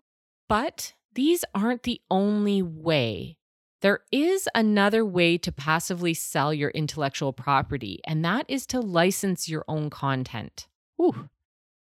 But 0.49 0.93
these 1.13 1.45
aren't 1.53 1.83
the 1.83 2.01
only 2.09 2.61
way. 2.61 3.37
There 3.81 4.01
is 4.11 4.49
another 4.53 5.05
way 5.05 5.37
to 5.37 5.51
passively 5.51 6.13
sell 6.13 6.53
your 6.53 6.71
intellectual 6.71 7.33
property, 7.33 7.99
and 8.05 8.25
that 8.25 8.45
is 8.47 8.65
to 8.67 8.79
license 8.79 9.47
your 9.47 9.63
own 9.67 9.89
content. 9.89 10.67
Ooh, 10.99 11.29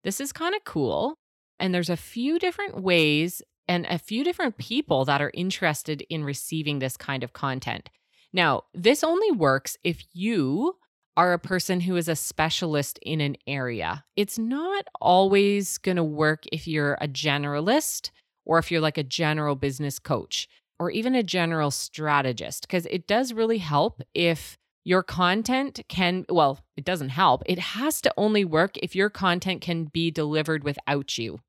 this 0.04 0.20
is 0.20 0.32
kind 0.32 0.56
of 0.56 0.64
cool. 0.64 1.18
And 1.60 1.74
there's 1.74 1.90
a 1.90 1.98
few 1.98 2.38
different 2.40 2.82
ways 2.82 3.42
and 3.68 3.86
a 3.88 3.98
few 3.98 4.24
different 4.24 4.58
people 4.58 5.06
that 5.06 5.22
are 5.22 5.32
interested 5.34 6.04
in 6.10 6.24
receiving 6.24 6.80
this 6.80 6.98
kind 6.98 7.24
of 7.24 7.34
content. 7.34 7.90
Now, 8.32 8.64
this 8.74 9.04
only 9.04 9.32
works 9.32 9.78
if 9.84 10.06
you 10.14 10.77
are 11.18 11.34
a 11.34 11.40
person 11.40 11.82
who 11.82 11.96
is 11.96 12.08
a 12.08 12.16
specialist 12.16 13.00
in 13.02 13.20
an 13.20 13.36
area. 13.48 14.06
It's 14.16 14.38
not 14.38 14.86
always 15.02 15.80
going 15.80 15.98
to 15.98 16.04
work 16.04 16.44
if 16.52 16.68
you're 16.68 16.98
a 17.02 17.08
generalist 17.08 18.12
or 18.46 18.60
if 18.60 18.72
you're 18.72 18.80
like 18.80 19.00
a 19.00 19.04
general 19.04 19.56
business 19.56 19.98
coach 19.98 20.48
or 20.80 20.92
even 20.92 21.16
a 21.16 21.24
general 21.24 21.72
strategist, 21.72 22.62
because 22.62 22.86
it 22.86 23.08
does 23.08 23.34
really 23.34 23.58
help 23.58 24.02
if 24.14 24.58
your 24.86 25.02
content 25.02 25.82
can, 25.90 26.24
well, 26.30 26.60
it 26.78 26.86
doesn't 26.86 27.10
help. 27.10 27.42
It 27.48 27.60
has 27.60 28.00
to 28.02 28.14
only 28.16 28.46
work 28.46 28.78
if 28.78 28.96
your 28.96 29.10
content 29.10 29.60
can 29.60 29.86
be 29.86 30.12
delivered 30.12 30.64
without 30.64 31.18
you. 31.18 31.40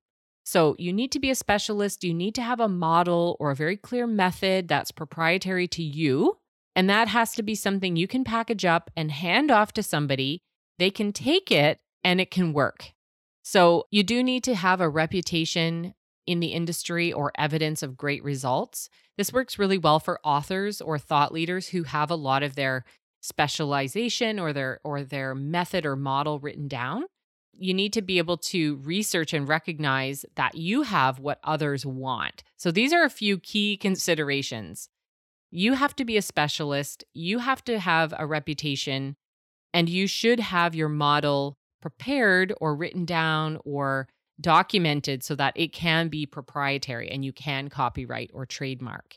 So 0.45 0.77
you 0.79 0.95
need 0.95 1.13
to 1.13 1.21
be 1.21 1.29
a 1.29 1.35
specialist. 1.35 2.03
You 2.03 2.15
need 2.15 2.35
to 2.37 2.43
have 2.43 2.59
a 2.59 2.69
model 2.69 3.37
or 3.39 3.51
a 3.51 3.55
very 3.55 3.77
clear 3.77 4.07
method 4.07 4.67
that's 4.67 4.91
proprietary 4.91 5.69
to 5.69 5.83
you. 5.83 6.39
And 6.79 6.89
that 6.89 7.09
has 7.09 7.35
to 7.35 7.43
be 7.43 7.57
something 7.57 7.97
you 7.97 8.07
can 8.07 8.23
package 8.23 8.65
up 8.65 8.89
and 8.97 9.11
hand 9.11 9.51
off 9.51 9.73
to 9.73 9.83
somebody. 9.83 10.43
They 10.79 10.93
can 10.93 11.13
take 11.13 11.51
it 11.51 11.81
and 12.05 12.21
it 12.21 12.31
can 12.31 12.53
work. 12.53 12.93
So 13.43 13.89
you 13.91 14.05
do 14.05 14.23
need 14.23 14.45
to 14.45 14.55
have 14.55 14.81
a 14.81 14.89
reputation 14.89 15.95
in 16.25 16.39
the 16.39 16.53
industry 16.53 17.13
or 17.13 17.33
evidence 17.37 17.83
of 17.83 17.97
great 17.97 18.23
results. 18.23 18.89
This 19.17 19.33
works 19.33 19.59
really 19.59 19.77
well 19.77 19.99
for 19.99 20.21
authors 20.23 20.81
or 20.81 21.01
thought 21.01 21.33
leaders 21.33 21.71
who 21.71 21.83
have 21.83 22.13
a 22.13 22.15
lot 22.15 22.45
of 22.45 22.55
their 22.55 22.85
specialization 23.23 24.39
or 24.39 24.53
their 24.53 24.79
or 24.85 25.03
their 25.03 25.35
method 25.35 25.85
or 25.85 25.97
model 25.97 26.39
written 26.39 26.69
down. 26.69 27.07
You 27.55 27.75
need 27.75 27.93
to 27.95 28.03
be 28.03 28.19
able 28.19 28.37
to 28.37 28.77
research 28.85 29.33
and 29.33 29.49
recognize 29.49 30.25
that 30.37 30.55
you 30.55 30.83
have 30.83 31.19
what 31.19 31.41
others 31.43 31.85
want. 31.85 32.45
So 32.57 32.71
these 32.71 32.93
are 32.93 33.03
a 33.03 33.11
few 33.11 33.41
key 33.41 33.77
considerations. 33.77 34.89
You 35.51 35.75
have 35.75 35.97
to 35.97 36.05
be 36.05 36.17
a 36.17 36.23
specialist, 36.23 37.05
you 37.15 37.39
have 37.39 37.65
to 37.65 37.79
have 37.79 38.13
a 38.19 38.27
reputation, 38.27 39.17
and 39.73 39.89
you 39.89 40.07
should 40.07 40.41
have 40.41 40.75
your 40.75 40.89
model 40.89 41.57
prepared 41.81 42.53
or 42.61 42.75
written 42.75 43.05
down 43.05 43.59
or 43.65 44.09
documented 44.41 45.23
so 45.25 45.35
that 45.35 45.55
it 45.57 45.73
can 45.73 46.09
be 46.09 46.27
proprietary 46.27 47.11
and 47.11 47.25
you 47.25 47.33
can 47.33 47.69
copyright 47.69 48.31
or 48.33 48.47
trademark. 48.47 49.17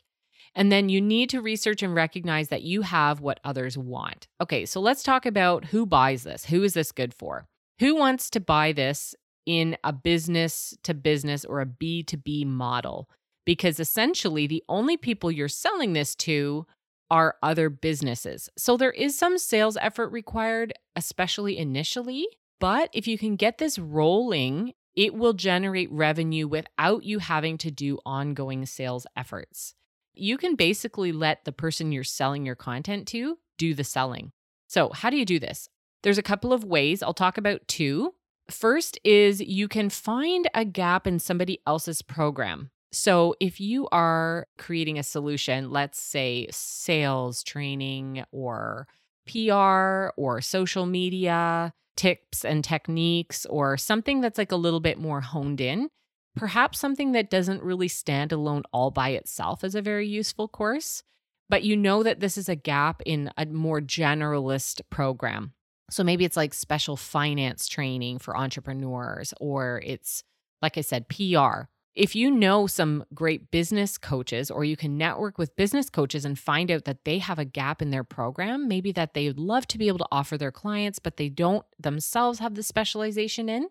And 0.54 0.70
then 0.70 0.88
you 0.88 1.00
need 1.00 1.30
to 1.30 1.40
research 1.40 1.82
and 1.82 1.94
recognize 1.94 2.48
that 2.48 2.62
you 2.62 2.82
have 2.82 3.20
what 3.20 3.40
others 3.44 3.78
want. 3.78 4.28
Okay, 4.40 4.66
so 4.66 4.80
let's 4.80 5.02
talk 5.02 5.24
about 5.24 5.66
who 5.66 5.86
buys 5.86 6.24
this. 6.24 6.46
Who 6.46 6.62
is 6.62 6.74
this 6.74 6.92
good 6.92 7.14
for? 7.14 7.46
Who 7.78 7.94
wants 7.94 8.28
to 8.30 8.40
buy 8.40 8.72
this 8.72 9.14
in 9.46 9.76
a 9.82 9.92
business 9.92 10.74
to 10.82 10.94
business 10.94 11.44
or 11.44 11.60
a 11.60 11.66
B2B 11.66 12.46
model? 12.46 13.08
Because 13.44 13.80
essentially, 13.80 14.46
the 14.46 14.62
only 14.68 14.96
people 14.96 15.30
you're 15.30 15.48
selling 15.48 15.92
this 15.92 16.14
to 16.16 16.66
are 17.10 17.36
other 17.42 17.68
businesses. 17.68 18.48
So 18.56 18.76
there 18.76 18.92
is 18.92 19.18
some 19.18 19.36
sales 19.36 19.76
effort 19.80 20.08
required, 20.08 20.72
especially 20.96 21.58
initially. 21.58 22.26
But 22.60 22.90
if 22.92 23.06
you 23.06 23.18
can 23.18 23.36
get 23.36 23.58
this 23.58 23.78
rolling 23.78 24.72
it 24.94 25.14
will 25.14 25.32
generate 25.32 25.90
revenue 25.90 26.46
without 26.46 27.04
you 27.04 27.18
having 27.18 27.58
to 27.58 27.70
do 27.70 27.98
ongoing 28.04 28.66
sales 28.66 29.06
efforts. 29.16 29.74
You 30.14 30.36
can 30.36 30.54
basically 30.54 31.12
let 31.12 31.44
the 31.44 31.52
person 31.52 31.92
you're 31.92 32.04
selling 32.04 32.44
your 32.44 32.54
content 32.54 33.08
to 33.08 33.38
do 33.56 33.74
the 33.74 33.84
selling. 33.84 34.32
So, 34.68 34.90
how 34.90 35.10
do 35.10 35.16
you 35.16 35.24
do 35.24 35.38
this? 35.38 35.68
There's 36.02 36.18
a 36.18 36.22
couple 36.22 36.52
of 36.52 36.64
ways. 36.64 37.02
I'll 37.02 37.14
talk 37.14 37.38
about 37.38 37.66
two. 37.68 38.14
First 38.50 38.98
is 39.04 39.40
you 39.40 39.68
can 39.68 39.88
find 39.88 40.48
a 40.52 40.64
gap 40.64 41.06
in 41.06 41.18
somebody 41.18 41.60
else's 41.66 42.02
program. 42.02 42.70
So, 42.92 43.34
if 43.40 43.58
you 43.58 43.88
are 43.90 44.46
creating 44.58 44.98
a 44.98 45.02
solution, 45.02 45.70
let's 45.70 46.00
say 46.00 46.46
sales 46.50 47.42
training 47.42 48.24
or 48.32 48.86
PR 49.26 50.10
or 50.16 50.40
social 50.42 50.84
media, 50.84 51.72
tips 51.96 52.44
and 52.44 52.64
techniques 52.64 53.46
or 53.46 53.76
something 53.76 54.20
that's 54.20 54.38
like 54.38 54.52
a 54.52 54.56
little 54.56 54.80
bit 54.80 54.98
more 54.98 55.20
honed 55.20 55.60
in. 55.60 55.88
Perhaps 56.34 56.78
something 56.78 57.12
that 57.12 57.30
doesn't 57.30 57.62
really 57.62 57.88
stand 57.88 58.32
alone 58.32 58.62
all 58.72 58.90
by 58.90 59.10
itself 59.10 59.62
is 59.64 59.74
a 59.74 59.82
very 59.82 60.08
useful 60.08 60.48
course, 60.48 61.02
but 61.50 61.62
you 61.62 61.76
know 61.76 62.02
that 62.02 62.20
this 62.20 62.38
is 62.38 62.48
a 62.48 62.56
gap 62.56 63.02
in 63.04 63.30
a 63.36 63.44
more 63.46 63.80
generalist 63.80 64.80
program. 64.88 65.52
So 65.90 66.02
maybe 66.02 66.24
it's 66.24 66.36
like 66.36 66.54
special 66.54 66.96
finance 66.96 67.68
training 67.68 68.18
for 68.18 68.36
entrepreneurs, 68.36 69.34
or 69.40 69.82
it's, 69.84 70.24
like 70.62 70.78
I 70.78 70.80
said, 70.80 71.08
PR 71.08 71.68
if 71.94 72.14
you 72.14 72.30
know 72.30 72.66
some 72.66 73.04
great 73.14 73.50
business 73.50 73.98
coaches 73.98 74.50
or 74.50 74.64
you 74.64 74.76
can 74.76 74.96
network 74.96 75.36
with 75.36 75.56
business 75.56 75.90
coaches 75.90 76.24
and 76.24 76.38
find 76.38 76.70
out 76.70 76.84
that 76.84 77.04
they 77.04 77.18
have 77.18 77.38
a 77.38 77.44
gap 77.44 77.82
in 77.82 77.90
their 77.90 78.04
program, 78.04 78.66
maybe 78.66 78.92
that 78.92 79.12
they 79.12 79.26
would 79.26 79.38
love 79.38 79.66
to 79.68 79.78
be 79.78 79.88
able 79.88 79.98
to 79.98 80.08
offer 80.10 80.38
their 80.38 80.52
clients, 80.52 80.98
but 80.98 81.18
they 81.18 81.28
don't 81.28 81.66
themselves 81.78 82.38
have 82.38 82.54
the 82.54 82.62
specialization 82.62 83.48
in, 83.48 83.68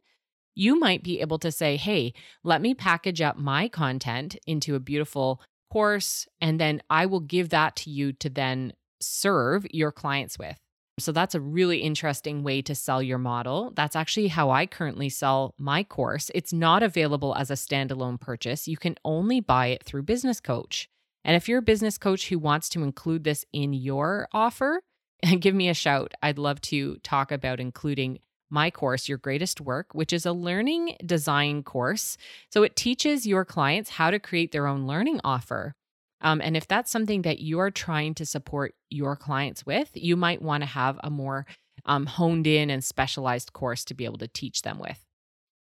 you 0.53 0.79
might 0.79 1.03
be 1.03 1.19
able 1.19 1.39
to 1.39 1.51
say, 1.51 1.77
hey, 1.77 2.13
let 2.43 2.61
me 2.61 2.73
package 2.73 3.21
up 3.21 3.37
my 3.37 3.67
content 3.67 4.35
into 4.45 4.75
a 4.75 4.79
beautiful 4.79 5.41
course, 5.71 6.27
and 6.39 6.59
then 6.59 6.81
I 6.89 7.05
will 7.07 7.21
give 7.21 7.49
that 7.49 7.75
to 7.77 7.89
you 7.89 8.13
to 8.13 8.29
then 8.29 8.73
serve 8.99 9.65
your 9.71 9.91
clients 9.91 10.37
with. 10.37 10.59
So 11.01 11.11
that's 11.11 11.35
a 11.35 11.41
really 11.41 11.79
interesting 11.79 12.43
way 12.43 12.61
to 12.61 12.75
sell 12.75 13.01
your 13.01 13.17
model. 13.17 13.73
That's 13.75 13.95
actually 13.95 14.29
how 14.29 14.49
I 14.49 14.65
currently 14.65 15.09
sell 15.09 15.53
my 15.57 15.83
course. 15.83 16.31
It's 16.33 16.53
not 16.53 16.83
available 16.83 17.35
as 17.35 17.51
a 17.51 17.55
standalone 17.55 18.19
purchase. 18.19 18.67
You 18.67 18.77
can 18.77 18.95
only 19.03 19.39
buy 19.39 19.67
it 19.67 19.83
through 19.83 20.03
Business 20.03 20.39
Coach. 20.39 20.87
And 21.23 21.35
if 21.35 21.47
you're 21.47 21.59
a 21.59 21.63
business 21.63 21.97
coach 21.97 22.29
who 22.29 22.39
wants 22.39 22.69
to 22.69 22.83
include 22.83 23.23
this 23.23 23.45
in 23.53 23.73
your 23.73 24.27
offer, 24.33 24.81
give 25.39 25.55
me 25.55 25.69
a 25.69 25.73
shout. 25.73 26.13
I'd 26.23 26.37
love 26.37 26.61
to 26.61 26.97
talk 26.97 27.31
about 27.31 27.59
including 27.59 28.19
my 28.49 28.69
course, 28.69 29.07
Your 29.07 29.17
Greatest 29.17 29.61
Work, 29.61 29.93
which 29.93 30.11
is 30.11 30.25
a 30.25 30.33
learning 30.33 30.97
design 31.05 31.63
course. 31.63 32.17
So 32.49 32.63
it 32.63 32.75
teaches 32.75 33.25
your 33.25 33.45
clients 33.45 33.91
how 33.91 34.11
to 34.11 34.19
create 34.19 34.51
their 34.51 34.67
own 34.67 34.85
learning 34.85 35.21
offer. 35.23 35.73
Um, 36.21 36.41
and 36.41 36.55
if 36.55 36.67
that's 36.67 36.91
something 36.91 37.23
that 37.23 37.39
you 37.39 37.59
are 37.59 37.71
trying 37.71 38.13
to 38.15 38.25
support 38.25 38.75
your 38.89 39.15
clients 39.15 39.65
with, 39.65 39.89
you 39.93 40.15
might 40.15 40.41
want 40.41 40.61
to 40.61 40.67
have 40.67 40.99
a 41.03 41.09
more 41.09 41.45
um, 41.85 42.05
honed 42.05 42.47
in 42.47 42.69
and 42.69 42.83
specialized 42.83 43.53
course 43.53 43.83
to 43.85 43.93
be 43.93 44.05
able 44.05 44.19
to 44.19 44.27
teach 44.27 44.61
them 44.61 44.79
with. 44.79 45.03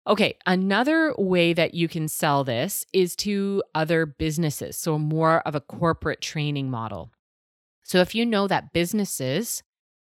Okay, 0.08 0.38
another 0.48 1.14
way 1.18 1.54
that 1.54 1.76
you 1.76 1.88
can 1.88 2.08
sell 2.08 2.44
this 2.44 2.86
is 2.92 3.16
to 3.18 3.62
other 3.76 4.06
businesses. 4.06 4.76
So, 4.76 4.98
more 4.98 5.42
of 5.42 5.54
a 5.54 5.62
corporate 5.62 6.22
training 6.22 6.72
model. 6.72 7.12
So, 7.84 8.00
if 8.00 8.16
you 8.16 8.26
know 8.26 8.48
that 8.48 8.74
businesses 8.74 9.62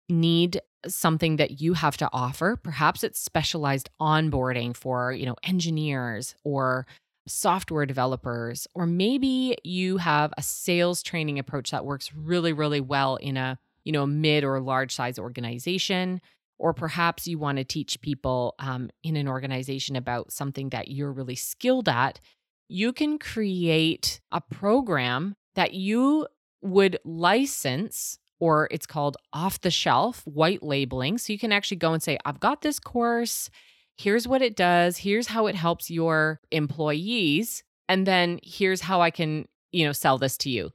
need 0.08 0.60
something 0.86 1.36
that 1.36 1.60
you 1.60 1.74
have 1.74 1.98
to 1.98 2.08
offer, 2.12 2.56
perhaps 2.56 3.04
it's 3.04 3.20
specialized 3.20 3.90
onboarding 4.00 4.74
for, 4.74 5.12
you 5.12 5.26
know, 5.26 5.36
engineers 5.42 6.34
or 6.44 6.86
software 7.26 7.86
developers, 7.86 8.66
or 8.74 8.86
maybe 8.86 9.56
you 9.64 9.96
have 9.98 10.32
a 10.36 10.42
sales 10.42 11.02
training 11.02 11.38
approach 11.38 11.70
that 11.70 11.84
works 11.84 12.12
really, 12.14 12.52
really 12.52 12.80
well 12.80 13.16
in 13.16 13.36
a, 13.36 13.58
you 13.84 13.92
know, 13.92 14.06
mid 14.06 14.44
or 14.44 14.60
large 14.60 14.94
size 14.94 15.18
organization 15.18 16.20
or 16.58 16.72
perhaps 16.72 17.26
you 17.26 17.38
want 17.38 17.58
to 17.58 17.64
teach 17.64 18.00
people 18.00 18.54
um, 18.58 18.90
in 19.02 19.16
an 19.16 19.28
organization 19.28 19.96
about 19.96 20.32
something 20.32 20.70
that 20.70 20.88
you're 20.88 21.12
really 21.12 21.34
skilled 21.34 21.88
at, 21.88 22.20
you 22.68 22.92
can 22.92 23.18
create 23.18 24.20
a 24.32 24.40
program 24.40 25.36
that 25.54 25.74
you 25.74 26.26
would 26.62 26.98
license, 27.04 28.18
or 28.40 28.68
it's 28.70 28.86
called 28.86 29.16
off 29.32 29.60
the 29.60 29.70
shelf 29.70 30.22
white 30.24 30.62
labeling. 30.62 31.18
So 31.18 31.32
you 31.32 31.38
can 31.38 31.52
actually 31.52 31.76
go 31.76 31.92
and 31.92 32.02
say, 32.02 32.18
I've 32.24 32.40
got 32.40 32.62
this 32.62 32.78
course. 32.78 33.50
Here's 33.96 34.26
what 34.26 34.42
it 34.42 34.56
does. 34.56 34.98
Here's 34.98 35.28
how 35.28 35.46
it 35.46 35.54
helps 35.54 35.90
your 35.90 36.40
employees. 36.50 37.62
And 37.88 38.06
then 38.06 38.40
here's 38.42 38.80
how 38.80 39.00
I 39.00 39.10
can, 39.10 39.46
you 39.72 39.86
know, 39.86 39.92
sell 39.92 40.18
this 40.18 40.36
to 40.38 40.50
you 40.50 40.72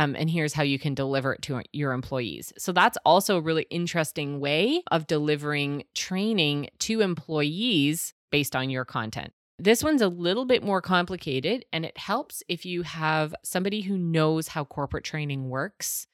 um, 0.00 0.16
and 0.16 0.30
here's 0.30 0.54
how 0.54 0.62
you 0.62 0.78
can 0.78 0.94
deliver 0.94 1.34
it 1.34 1.42
to 1.42 1.62
your 1.72 1.92
employees. 1.92 2.54
So 2.56 2.72
that's 2.72 2.96
also 3.04 3.36
a 3.36 3.40
really 3.42 3.66
interesting 3.70 4.40
way 4.40 4.82
of 4.90 5.06
delivering 5.06 5.84
training 5.94 6.70
to 6.80 7.02
employees 7.02 8.14
based 8.30 8.56
on 8.56 8.70
your 8.70 8.86
content. 8.86 9.32
This 9.58 9.84
one's 9.84 10.00
a 10.00 10.08
little 10.08 10.46
bit 10.46 10.62
more 10.62 10.80
complicated, 10.80 11.66
and 11.70 11.84
it 11.84 11.98
helps 11.98 12.42
if 12.48 12.64
you 12.64 12.80
have 12.80 13.34
somebody 13.44 13.82
who 13.82 13.98
knows 13.98 14.48
how 14.48 14.64
corporate 14.64 15.04
training 15.04 15.50
works 15.50 16.06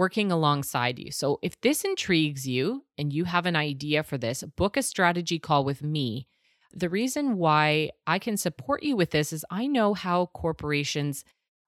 working 0.00 0.32
alongside 0.32 0.98
you. 0.98 1.12
So 1.12 1.38
if 1.42 1.60
this 1.60 1.84
intrigues 1.84 2.48
you 2.48 2.86
and 2.96 3.12
you 3.12 3.26
have 3.26 3.44
an 3.44 3.54
idea 3.54 4.02
for 4.02 4.16
this, 4.16 4.42
book 4.56 4.78
a 4.78 4.82
strategy 4.82 5.38
call 5.38 5.62
with 5.62 5.82
me. 5.82 6.26
The 6.72 6.88
reason 6.88 7.36
why 7.36 7.90
I 8.06 8.18
can 8.18 8.38
support 8.38 8.82
you 8.82 8.96
with 8.96 9.10
this 9.10 9.30
is 9.30 9.44
I 9.50 9.66
know 9.66 9.92
how 9.92 10.30
corporations 10.32 11.22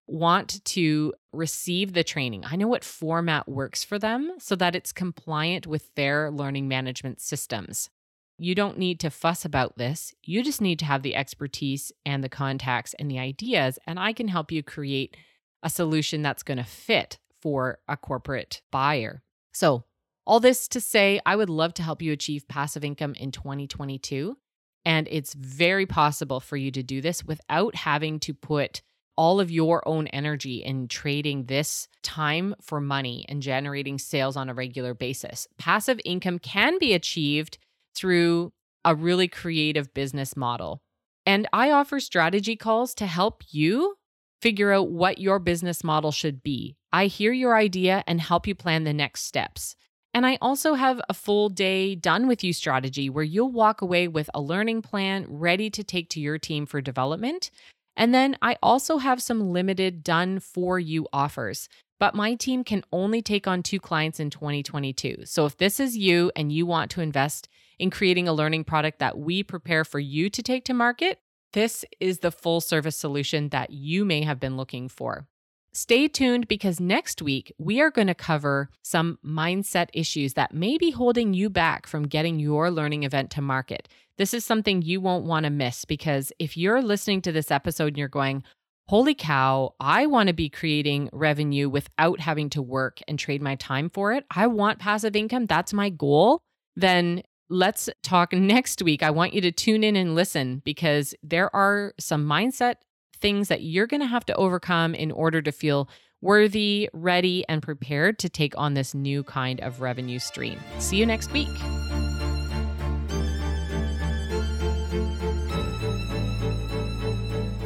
want 0.06 0.64
to 0.64 1.12
receive 1.34 1.92
the 1.92 2.02
training. 2.02 2.42
I 2.46 2.56
know 2.56 2.68
what 2.68 2.84
format 2.84 3.50
works 3.50 3.84
for 3.84 3.98
them 3.98 4.32
so 4.38 4.56
that 4.56 4.74
it's 4.74 4.94
compliant 4.94 5.66
with 5.66 5.94
their 5.94 6.30
learning 6.30 6.68
management 6.68 7.20
systems. 7.20 7.90
You 8.38 8.54
don't 8.54 8.78
need 8.78 8.98
to 9.00 9.10
fuss 9.10 9.44
about 9.44 9.76
this. 9.76 10.14
You 10.22 10.42
just 10.42 10.62
need 10.62 10.78
to 10.78 10.86
have 10.86 11.02
the 11.02 11.16
expertise 11.16 11.92
and 12.06 12.24
the 12.24 12.30
contacts 12.30 12.94
and 12.94 13.10
the 13.10 13.18
ideas, 13.18 13.78
and 13.86 14.00
I 14.00 14.14
can 14.14 14.28
help 14.28 14.50
you 14.50 14.62
create 14.62 15.18
a 15.62 15.68
solution 15.68 16.22
that's 16.22 16.42
going 16.42 16.56
to 16.56 16.64
fit 16.64 17.18
for 17.42 17.78
a 17.88 17.96
corporate 17.96 18.62
buyer. 18.70 19.22
So, 19.52 19.84
all 20.24 20.38
this 20.38 20.68
to 20.68 20.80
say, 20.80 21.20
I 21.26 21.34
would 21.34 21.50
love 21.50 21.74
to 21.74 21.82
help 21.82 22.00
you 22.00 22.12
achieve 22.12 22.46
passive 22.46 22.84
income 22.84 23.14
in 23.14 23.32
2022. 23.32 24.36
And 24.84 25.08
it's 25.10 25.34
very 25.34 25.84
possible 25.84 26.38
for 26.38 26.56
you 26.56 26.70
to 26.70 26.82
do 26.82 27.00
this 27.00 27.24
without 27.24 27.74
having 27.74 28.20
to 28.20 28.32
put 28.32 28.82
all 29.16 29.40
of 29.40 29.50
your 29.50 29.86
own 29.86 30.06
energy 30.08 30.62
in 30.62 30.88
trading 30.88 31.44
this 31.44 31.88
time 32.02 32.54
for 32.62 32.80
money 32.80 33.26
and 33.28 33.42
generating 33.42 33.98
sales 33.98 34.36
on 34.36 34.48
a 34.48 34.54
regular 34.54 34.94
basis. 34.94 35.46
Passive 35.58 36.00
income 36.04 36.38
can 36.38 36.78
be 36.78 36.94
achieved 36.94 37.58
through 37.94 38.52
a 38.84 38.94
really 38.94 39.28
creative 39.28 39.92
business 39.92 40.36
model. 40.36 40.82
And 41.26 41.48
I 41.52 41.70
offer 41.70 42.00
strategy 42.00 42.56
calls 42.56 42.94
to 42.96 43.06
help 43.06 43.42
you 43.50 43.96
figure 44.42 44.72
out 44.72 44.90
what 44.90 45.18
your 45.18 45.38
business 45.38 45.82
model 45.82 46.12
should 46.12 46.42
be. 46.42 46.76
I 46.92 47.06
hear 47.06 47.32
your 47.32 47.56
idea 47.56 48.04
and 48.06 48.20
help 48.20 48.46
you 48.46 48.54
plan 48.54 48.84
the 48.84 48.92
next 48.92 49.24
steps. 49.24 49.76
And 50.12 50.26
I 50.26 50.36
also 50.42 50.74
have 50.74 51.00
a 51.08 51.14
full 51.14 51.48
day 51.48 51.94
done 51.94 52.26
with 52.26 52.44
you 52.44 52.52
strategy 52.52 53.08
where 53.08 53.24
you'll 53.24 53.50
walk 53.50 53.80
away 53.80 54.08
with 54.08 54.28
a 54.34 54.42
learning 54.42 54.82
plan 54.82 55.24
ready 55.28 55.70
to 55.70 55.82
take 55.82 56.10
to 56.10 56.20
your 56.20 56.38
team 56.38 56.66
for 56.66 56.82
development 56.82 57.50
and 57.96 58.14
then 58.14 58.36
I 58.40 58.56
also 58.62 58.98
have 58.98 59.22
some 59.22 59.50
limited 59.50 60.02
done 60.02 60.40
for 60.40 60.78
you 60.78 61.06
offers, 61.12 61.68
but 62.00 62.14
my 62.14 62.34
team 62.34 62.64
can 62.64 62.84
only 62.92 63.22
take 63.22 63.46
on 63.46 63.62
two 63.62 63.80
clients 63.80 64.18
in 64.18 64.30
2022. 64.30 65.22
So 65.24 65.46
if 65.46 65.56
this 65.58 65.78
is 65.78 65.96
you 65.96 66.32
and 66.34 66.50
you 66.50 66.66
want 66.66 66.90
to 66.92 67.00
invest 67.00 67.48
in 67.78 67.90
creating 67.90 68.28
a 68.28 68.32
learning 68.32 68.64
product 68.64 68.98
that 69.00 69.18
we 69.18 69.42
prepare 69.42 69.84
for 69.84 69.98
you 69.98 70.30
to 70.30 70.42
take 70.42 70.64
to 70.66 70.74
market, 70.74 71.18
this 71.52 71.84
is 72.00 72.20
the 72.20 72.30
full 72.30 72.60
service 72.60 72.96
solution 72.96 73.50
that 73.50 73.70
you 73.70 74.04
may 74.04 74.22
have 74.22 74.40
been 74.40 74.56
looking 74.56 74.88
for. 74.88 75.26
Stay 75.74 76.06
tuned 76.06 76.48
because 76.48 76.80
next 76.80 77.22
week 77.22 77.50
we 77.56 77.80
are 77.80 77.90
going 77.90 78.06
to 78.06 78.14
cover 78.14 78.68
some 78.82 79.18
mindset 79.24 79.88
issues 79.94 80.34
that 80.34 80.52
may 80.52 80.76
be 80.76 80.90
holding 80.90 81.32
you 81.32 81.48
back 81.48 81.86
from 81.86 82.08
getting 82.08 82.38
your 82.38 82.70
learning 82.70 83.04
event 83.04 83.30
to 83.30 83.40
market. 83.40 83.88
This 84.18 84.34
is 84.34 84.44
something 84.44 84.82
you 84.82 85.00
won't 85.00 85.24
want 85.24 85.44
to 85.44 85.50
miss 85.50 85.86
because 85.86 86.30
if 86.38 86.58
you're 86.58 86.82
listening 86.82 87.22
to 87.22 87.32
this 87.32 87.50
episode 87.50 87.88
and 87.88 87.96
you're 87.96 88.08
going, 88.08 88.42
Holy 88.88 89.14
cow, 89.14 89.74
I 89.80 90.06
want 90.06 90.26
to 90.26 90.34
be 90.34 90.50
creating 90.50 91.08
revenue 91.12 91.70
without 91.70 92.20
having 92.20 92.50
to 92.50 92.60
work 92.60 92.98
and 93.08 93.18
trade 93.18 93.40
my 93.40 93.54
time 93.54 93.88
for 93.88 94.12
it. 94.12 94.24
I 94.30 94.48
want 94.48 94.80
passive 94.80 95.16
income. 95.16 95.46
That's 95.46 95.72
my 95.72 95.88
goal. 95.88 96.42
Then 96.76 97.22
let's 97.52 97.90
talk 98.02 98.32
next 98.32 98.82
week. 98.82 99.02
I 99.02 99.10
want 99.10 99.34
you 99.34 99.42
to 99.42 99.52
tune 99.52 99.84
in 99.84 99.94
and 99.94 100.14
listen 100.14 100.62
because 100.64 101.14
there 101.22 101.54
are 101.54 101.92
some 102.00 102.26
mindset 102.26 102.76
things 103.16 103.48
that 103.48 103.62
you're 103.62 103.86
going 103.86 104.00
to 104.00 104.06
have 104.06 104.24
to 104.24 104.34
overcome 104.34 104.94
in 104.94 105.12
order 105.12 105.42
to 105.42 105.52
feel 105.52 105.88
worthy, 106.22 106.88
ready, 106.94 107.44
and 107.48 107.62
prepared 107.62 108.18
to 108.20 108.28
take 108.28 108.56
on 108.56 108.74
this 108.74 108.94
new 108.94 109.22
kind 109.22 109.60
of 109.60 109.80
revenue 109.80 110.18
stream. 110.18 110.58
See 110.78 110.96
you 110.96 111.04
next 111.04 111.30
week. 111.32 111.48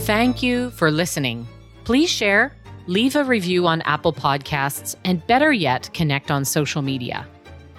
Thank 0.01 0.43
you 0.43 0.71
for 0.71 0.91
listening. 0.91 1.47
Please 1.85 2.11
share, 2.11 2.53
leave 2.87 3.15
a 3.15 3.25
review 3.25 3.67
on 3.67 3.83
Apple 3.83 4.13
Podcasts, 4.13 4.97
and 5.05 5.25
better 5.27 5.53
yet, 5.53 5.91
connect 5.95 6.31
on 6.31 6.45
social 6.45 6.83
media. 6.83 7.27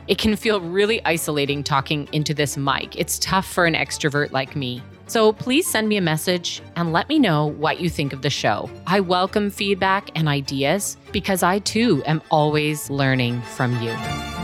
It 0.07 0.17
can 0.17 0.37
feel 0.37 0.61
really 0.61 1.03
isolating 1.03 1.63
talking 1.63 2.07
into 2.13 2.33
this 2.33 2.55
mic. 2.55 2.95
It's 2.95 3.19
tough 3.19 3.45
for 3.45 3.65
an 3.65 3.73
extrovert 3.73 4.31
like 4.31 4.55
me. 4.55 4.81
So 5.07 5.33
please 5.33 5.67
send 5.67 5.89
me 5.89 5.97
a 5.97 6.01
message 6.01 6.61
and 6.75 6.93
let 6.93 7.09
me 7.09 7.19
know 7.19 7.47
what 7.47 7.79
you 7.81 7.89
think 7.89 8.13
of 8.13 8.21
the 8.21 8.29
show. 8.29 8.69
I 8.85 9.01
welcome 9.01 9.49
feedback 9.49 10.09
and 10.15 10.27
ideas 10.27 10.97
because 11.11 11.43
I 11.43 11.59
too 11.59 12.03
am 12.05 12.21
always 12.31 12.89
learning 12.89 13.41
from 13.41 13.81
you. 13.81 14.36